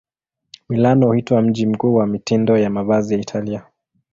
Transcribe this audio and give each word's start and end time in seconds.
Milano 0.69 1.07
huitwa 1.07 1.41
mji 1.41 1.65
mkuu 1.65 1.95
wa 1.95 2.07
mitindo 2.07 2.57
ya 2.57 2.69
mavazi 2.69 3.13
ya 3.13 3.19
Italia. 3.19 3.65